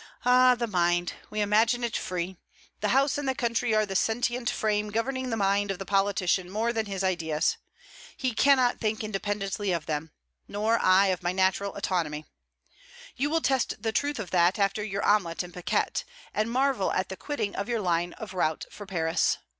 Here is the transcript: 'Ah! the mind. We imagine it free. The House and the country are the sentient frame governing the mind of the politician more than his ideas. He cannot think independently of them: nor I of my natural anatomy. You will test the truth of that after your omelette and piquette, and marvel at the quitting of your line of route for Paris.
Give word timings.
'Ah! 0.25 0.55
the 0.55 0.65
mind. 0.65 1.13
We 1.29 1.41
imagine 1.41 1.83
it 1.83 1.95
free. 1.95 2.37
The 2.79 2.87
House 2.89 3.19
and 3.19 3.29
the 3.29 3.35
country 3.35 3.75
are 3.75 3.85
the 3.85 3.95
sentient 3.95 4.49
frame 4.49 4.89
governing 4.89 5.29
the 5.29 5.37
mind 5.37 5.69
of 5.69 5.77
the 5.77 5.85
politician 5.85 6.49
more 6.49 6.73
than 6.73 6.87
his 6.87 7.03
ideas. 7.03 7.57
He 8.17 8.33
cannot 8.33 8.79
think 8.79 9.03
independently 9.03 9.71
of 9.71 9.85
them: 9.85 10.09
nor 10.47 10.79
I 10.79 11.09
of 11.09 11.21
my 11.21 11.33
natural 11.33 11.75
anatomy. 11.75 12.25
You 13.15 13.29
will 13.29 13.41
test 13.41 13.75
the 13.83 13.91
truth 13.91 14.17
of 14.17 14.31
that 14.31 14.57
after 14.57 14.83
your 14.83 15.05
omelette 15.05 15.43
and 15.43 15.53
piquette, 15.53 16.03
and 16.33 16.49
marvel 16.49 16.91
at 16.93 17.09
the 17.09 17.15
quitting 17.15 17.55
of 17.55 17.69
your 17.69 17.79
line 17.79 18.13
of 18.13 18.33
route 18.33 18.65
for 18.71 18.87
Paris. 18.87 19.37